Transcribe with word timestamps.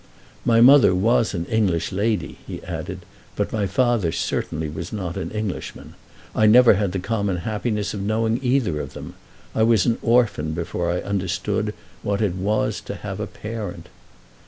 "My 0.45 0.61
mother 0.61 0.95
was 0.95 1.35
an 1.35 1.45
English 1.45 1.91
lady," 1.91 2.39
he 2.47 2.59
added, 2.63 3.05
"but 3.35 3.53
my 3.53 3.67
father 3.67 4.11
certainly 4.11 4.67
was 4.67 4.91
not 4.91 5.15
an 5.15 5.29
Englishman. 5.29 5.93
I 6.33 6.47
never 6.47 6.73
had 6.73 6.91
the 6.91 6.97
common 6.97 7.37
happiness 7.45 7.93
of 7.93 8.01
knowing 8.01 8.39
either 8.43 8.81
of 8.81 8.93
them. 8.93 9.13
I 9.53 9.61
was 9.61 9.85
an 9.85 9.99
orphan 10.01 10.53
before 10.53 10.89
I 10.89 11.01
understood 11.01 11.75
what 12.01 12.19
it 12.19 12.33
was 12.33 12.81
to 12.85 12.95
have 12.95 13.19
a 13.19 13.27
parent." 13.27 13.89